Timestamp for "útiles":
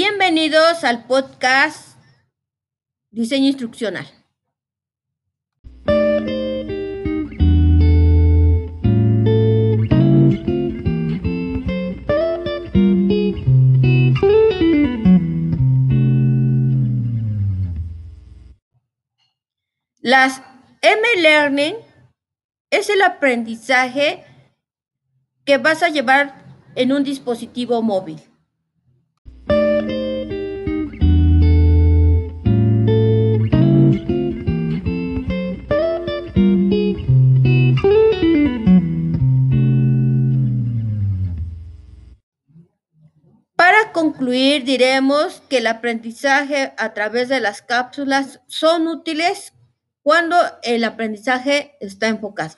48.86-49.54